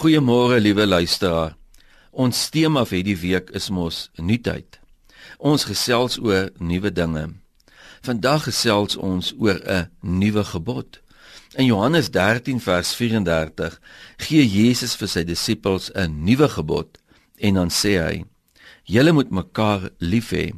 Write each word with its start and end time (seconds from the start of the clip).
Goeiemôre 0.00 0.60
liewe 0.60 0.86
luisteraar. 0.86 1.58
Ons 2.10 2.46
tema 2.48 2.86
vir 2.88 2.96
hierdie 3.02 3.18
week 3.20 3.50
is 3.52 3.66
mos 3.68 4.06
nuutheid. 4.16 4.78
Ons 5.36 5.66
gesels 5.68 6.16
oor 6.24 6.46
nuwe 6.56 6.88
dinge. 6.88 7.26
Vandag 8.08 8.46
gesels 8.46 8.96
ons 8.96 9.34
oor 9.36 9.60
'n 9.60 9.90
nuwe 10.00 10.44
gebod. 10.52 11.02
In 11.60 11.66
Johannes 11.66 12.08
13 12.08 12.60
vers 12.60 12.94
34 12.96 13.76
gee 14.16 14.48
Jesus 14.48 14.96
vir 14.96 15.08
sy 15.08 15.22
disippels 15.24 15.92
'n 15.92 16.24
nuwe 16.24 16.48
gebod 16.48 16.96
en 17.36 17.54
dan 17.54 17.68
sê 17.68 18.00
hy: 18.00 18.24
"Julle 18.84 19.12
moet 19.12 19.30
mekaar 19.30 19.90
lief 19.98 20.30
hê, 20.32 20.54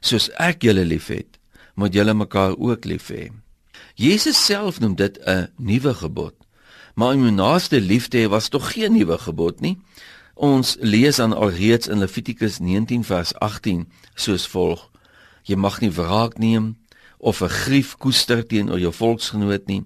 soos 0.00 0.30
ek 0.34 0.62
julle 0.62 0.84
liefhet, 0.84 1.38
moet 1.74 1.94
julle 1.94 2.14
mekaar 2.14 2.58
ook 2.58 2.84
lief 2.84 3.08
hê." 3.10 3.30
Jesus 3.94 4.44
self 4.46 4.80
noem 4.80 4.96
dit 4.96 5.18
'n 5.26 5.46
nuwe 5.58 5.94
gebod. 5.94 6.34
Maar 6.94 7.14
om 7.14 7.22
jou 7.22 7.32
naaste 7.32 7.80
lief 7.80 8.08
te 8.08 8.18
hê 8.18 8.28
was 8.28 8.48
tog 8.48 8.72
geen 8.72 8.92
nuwe 8.92 9.18
gebod 9.18 9.60
nie. 9.60 9.78
Ons 10.34 10.76
lees 10.80 11.16
dan 11.16 11.36
alreeds 11.36 11.88
in 11.88 11.98
Levitikus 11.98 12.58
19 12.58 13.04
vers 13.04 13.34
18 13.34 13.86
soos 14.14 14.46
volg: 14.48 14.90
Jy 15.44 15.56
mag 15.56 15.80
nie 15.80 15.92
wraak 15.92 16.38
neem 16.38 16.76
of 17.18 17.42
'n 17.42 17.48
grief 17.48 17.96
koester 17.96 18.46
teenoor 18.46 18.78
jou 18.78 18.92
volksgenoot 18.92 19.66
nie. 19.66 19.82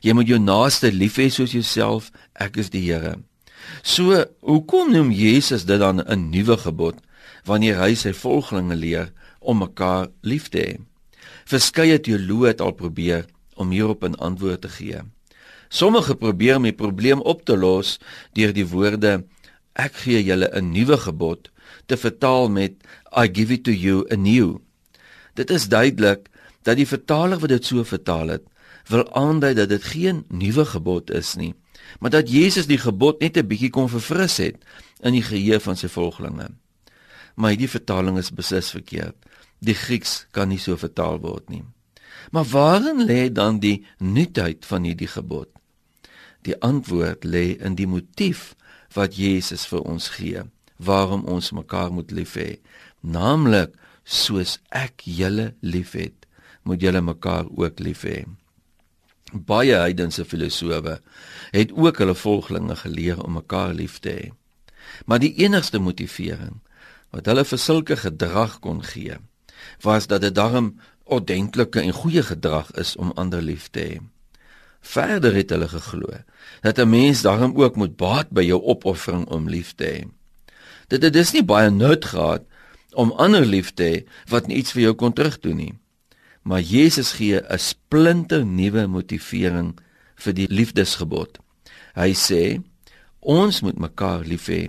Jy 0.00 0.12
moet 0.12 0.28
jou 0.28 0.38
naaste 0.38 0.92
lief 0.92 1.16
hê 1.16 1.28
soos 1.28 1.52
jouself. 1.52 2.10
Ek 2.34 2.56
is 2.56 2.70
die 2.70 2.92
Here. 2.92 3.18
So, 3.82 4.24
hoekom 4.40 4.92
noem 4.92 5.10
Jesus 5.10 5.64
dit 5.64 5.78
dan 5.78 6.00
'n 6.00 6.30
nuwe 6.30 6.56
gebod 6.56 6.96
wanneer 7.44 7.76
hy 7.76 7.94
sy 7.94 8.12
volgelinge 8.12 8.76
leer 8.76 9.12
om 9.40 9.58
mekaar 9.58 10.08
lief 10.22 10.48
te 10.48 10.58
hê? 10.58 10.78
Verskeie 11.44 11.98
teoloë 11.98 12.46
het 12.46 12.60
al 12.60 12.72
probeer 12.72 13.26
om 13.54 13.70
hierop 13.70 14.04
'n 14.04 14.14
antwoord 14.14 14.60
te 14.60 14.68
gee. 14.68 15.00
Sommige 15.70 16.16
probeer 16.18 16.58
om 16.58 16.66
die 16.66 16.74
probleem 16.74 17.20
op 17.22 17.44
te 17.46 17.54
los 17.56 17.98
deur 18.34 18.50
die 18.52 18.66
woorde 18.66 19.20
ek 19.78 20.02
gee 20.02 20.22
julle 20.26 20.50
'n 20.50 20.72
nuwe 20.74 20.98
gebod 20.98 21.50
te 21.86 21.96
vertaal 21.96 22.50
met 22.50 22.74
I 23.14 23.30
give 23.32 23.54
it 23.54 23.64
to 23.64 23.70
you 23.70 24.04
anew. 24.10 24.58
Dit 25.34 25.50
is 25.50 25.68
duidelik 25.68 26.26
dat 26.62 26.76
die 26.76 26.86
vertaler 26.86 27.38
wat 27.38 27.48
dit 27.48 27.64
so 27.64 27.84
vertaal 27.84 28.28
het, 28.28 28.42
wil 28.90 29.06
aandui 29.14 29.54
dat 29.54 29.68
dit 29.68 29.84
geen 29.84 30.24
nuwe 30.28 30.64
gebod 30.64 31.10
is 31.10 31.34
nie, 31.34 31.54
maar 32.00 32.10
dat 32.10 32.30
Jesus 32.30 32.66
die 32.66 32.78
gebod 32.78 33.20
net 33.20 33.36
'n 33.36 33.46
bietjie 33.46 33.70
kon 33.70 33.88
verfris 33.88 34.36
het 34.36 34.58
in 35.02 35.12
die 35.12 35.22
geheue 35.22 35.60
van 35.60 35.76
sy 35.76 35.88
volgelinge. 35.88 36.48
Maar 37.34 37.50
hierdie 37.50 37.70
vertaling 37.70 38.18
is 38.18 38.34
beslis 38.34 38.70
verkeerd. 38.70 39.14
Die 39.60 39.74
Grieks 39.74 40.26
kan 40.30 40.48
nie 40.48 40.58
so 40.58 40.76
vertaal 40.76 41.20
word 41.20 41.48
nie. 41.48 41.64
Maar 42.30 42.44
waarin 42.44 43.06
lê 43.06 43.32
dan 43.32 43.58
die 43.58 43.86
nuutheid 43.98 44.66
van 44.66 44.84
hierdie 44.84 45.08
gebod? 45.08 45.48
Die 46.46 46.56
antwoord 46.64 47.24
lê 47.24 47.58
in 47.60 47.76
die 47.76 47.88
motief 47.88 48.54
wat 48.96 49.16
Jesus 49.16 49.66
vir 49.68 49.84
ons 49.84 50.08
gee 50.16 50.42
waarom 50.80 51.26
ons 51.28 51.50
mekaar 51.52 51.90
moet 51.92 52.12
lief 52.16 52.38
hê. 52.40 52.56
Naamlik 53.04 53.74
soos 54.04 54.56
ek 54.72 55.04
julle 55.04 55.50
liefhet 55.60 56.24
moet 56.64 56.80
julle 56.80 57.02
mekaar 57.04 57.50
ook 57.52 57.82
lief 57.84 58.06
hê. 58.08 58.24
Baie 59.32 59.76
heidense 59.76 60.24
filosowe 60.24 60.96
het 61.52 61.74
ook 61.76 62.00
hulle 62.00 62.16
volgelinge 62.16 62.76
geleer 62.80 63.20
om 63.20 63.36
mekaar 63.36 63.74
lief 63.76 63.98
te 64.00 64.14
hê. 64.16 64.30
Maar 65.04 65.20
die 65.20 65.34
enigste 65.44 65.78
motivering 65.78 66.56
wat 67.12 67.28
hulle 67.28 67.44
vir 67.44 67.60
sulke 67.60 67.98
gedrag 68.00 68.56
kon 68.64 68.80
gee 68.86 69.18
was 69.84 70.08
dat 70.08 70.24
dit 70.24 70.34
darm 70.34 70.72
ordentlike 71.04 71.82
en 71.82 71.92
goeie 71.92 72.24
gedrag 72.24 72.72
is 72.80 72.96
om 72.96 73.12
ander 73.20 73.44
lief 73.44 73.68
te 73.68 73.84
hê 73.84 74.00
Verder 74.80 75.34
het 75.34 75.50
hulle 75.50 75.68
geglo 75.68 76.08
dat 76.60 76.78
'n 76.78 76.88
mens 76.88 77.22
daarom 77.22 77.52
ook 77.56 77.76
moet 77.76 77.96
baat 77.96 78.30
by 78.30 78.42
jou 78.42 78.62
opoffering 78.62 79.26
om 79.26 79.48
lief 79.48 79.74
te 79.74 79.84
hê. 79.84 80.08
Dit 80.88 81.02
het 81.02 81.12
dus 81.12 81.32
nie 81.32 81.44
baie 81.44 81.70
nut 81.70 82.04
gehad 82.04 82.42
om 82.92 83.12
ander 83.12 83.46
lief 83.46 83.70
te 83.74 83.82
hê 83.82 84.08
wat 84.28 84.46
niets 84.46 84.72
vir 84.72 84.82
jou 84.82 84.94
kon 84.94 85.12
terugdoen 85.12 85.56
nie. 85.56 85.74
Maar 86.42 86.60
Jesus 86.60 87.12
gee 87.12 87.40
'n 87.40 87.58
splinter 87.58 88.46
nuwe 88.46 88.86
motivering 88.86 89.78
vir 90.14 90.32
die 90.32 90.48
liefdesgebod. 90.48 91.38
Hy 91.94 92.12
sê 92.12 92.62
ons 93.20 93.60
moet 93.60 93.78
mekaar 93.78 94.24
lief 94.24 94.48
hê 94.48 94.68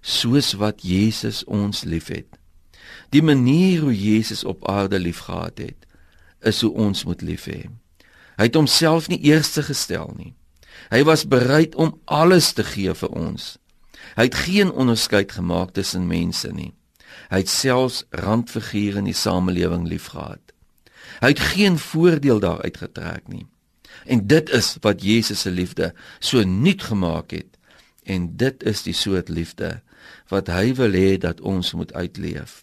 soos 0.00 0.52
wat 0.52 0.82
Jesus 0.82 1.44
ons 1.44 1.84
liefhet. 1.84 2.26
Die 3.10 3.22
manier 3.22 3.80
hoe 3.80 3.94
Jesus 3.94 4.44
op 4.44 4.68
aarde 4.68 4.98
liefgehad 4.98 5.58
het, 5.58 5.86
is 6.40 6.60
hoe 6.60 6.72
ons 6.72 7.04
moet 7.04 7.22
lief 7.22 7.46
hê. 7.46 7.70
Hy 8.36 8.48
het 8.48 8.56
homself 8.56 9.08
nie 9.08 9.20
eerste 9.28 9.62
gestel 9.62 10.12
nie. 10.16 10.32
Hy 10.92 11.02
was 11.08 11.26
bereid 11.28 11.74
om 11.74 11.98
alles 12.04 12.52
te 12.52 12.64
gee 12.64 12.94
vir 12.94 13.12
ons. 13.16 13.56
Hy 14.16 14.28
het 14.28 14.38
geen 14.46 14.72
onderskeid 14.72 15.32
gemaak 15.32 15.72
tussen 15.76 16.06
mense 16.06 16.50
nie. 16.52 16.72
Hy 17.32 17.42
het 17.44 17.48
selfs 17.48 18.02
randfigure 18.10 19.00
in 19.00 19.08
die 19.08 19.16
samelewing 19.16 19.86
liefgehad. 19.88 20.40
Hy 21.22 21.32
het 21.32 21.40
geen 21.52 21.78
voordeel 21.78 22.40
daaruit 22.42 22.76
getrek 22.76 23.28
nie. 23.28 23.46
En 24.04 24.26
dit 24.26 24.50
is 24.50 24.74
wat 24.80 25.02
Jesus 25.04 25.44
se 25.44 25.50
liefde 25.50 25.92
so 26.18 26.42
nuut 26.44 26.82
gemaak 26.82 27.30
het. 27.30 27.58
En 28.04 28.36
dit 28.36 28.62
is 28.62 28.82
die 28.82 28.96
soort 28.96 29.28
liefde 29.28 29.80
wat 30.32 30.48
hy 30.50 30.72
wil 30.74 30.92
hê 30.96 31.16
dat 31.20 31.40
ons 31.40 31.72
moet 31.78 31.92
uitleef. 31.94 32.62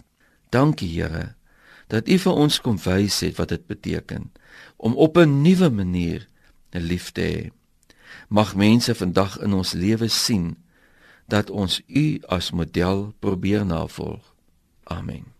Dankie 0.49 0.89
Here 0.89 1.38
dat 1.89 2.09
U 2.09 2.17
vir 2.21 2.33
ons 2.33 2.61
kom 2.61 2.77
wys 2.85 3.19
het 3.25 3.37
wat 3.41 3.49
dit 3.49 3.65
beteken 3.65 4.29
om 4.77 4.95
op 4.95 5.17
'n 5.17 5.41
nuwe 5.41 5.69
manier 5.69 6.27
'n 6.71 6.85
lief 6.85 7.11
te 7.11 7.21
hê. 7.21 7.49
Mag 8.29 8.55
mense 8.55 8.95
vandag 8.95 9.39
in 9.39 9.53
ons 9.53 9.73
lewe 9.73 10.07
sien 10.07 10.57
dat 11.27 11.49
ons 11.49 11.81
U 11.87 12.21
as 12.27 12.51
model 12.51 13.13
probeer 13.19 13.65
navolg. 13.65 14.35
Amen. 14.83 15.38